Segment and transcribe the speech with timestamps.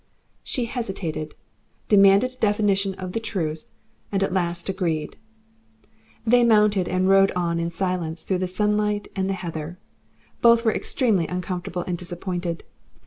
[0.43, 1.35] She hesitated,
[1.87, 3.75] demanded a definition of the truce,
[4.11, 5.15] and at last agreed.
[6.25, 9.77] They mounted, and rode on in silence, through the sunlight and the heather.
[10.41, 12.63] Both were extremely uncomfortable and disappointed.